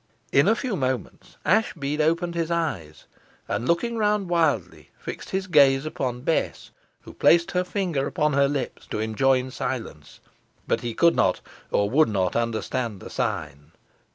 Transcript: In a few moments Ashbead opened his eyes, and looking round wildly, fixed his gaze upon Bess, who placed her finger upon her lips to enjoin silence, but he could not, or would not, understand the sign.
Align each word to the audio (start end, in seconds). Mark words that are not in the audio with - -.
In 0.31 0.47
a 0.47 0.55
few 0.55 0.75
moments 0.75 1.37
Ashbead 1.45 2.01
opened 2.01 2.33
his 2.33 2.49
eyes, 2.49 3.05
and 3.47 3.67
looking 3.67 3.97
round 3.99 4.29
wildly, 4.31 4.89
fixed 4.97 5.29
his 5.29 5.45
gaze 5.45 5.85
upon 5.85 6.21
Bess, 6.21 6.71
who 7.01 7.13
placed 7.13 7.51
her 7.51 7.63
finger 7.63 8.07
upon 8.07 8.33
her 8.33 8.47
lips 8.47 8.87
to 8.87 8.99
enjoin 8.99 9.51
silence, 9.51 10.19
but 10.67 10.81
he 10.81 10.95
could 10.95 11.15
not, 11.15 11.41
or 11.69 11.87
would 11.87 12.09
not, 12.09 12.35
understand 12.35 12.99
the 12.99 13.11
sign. 13.11 13.73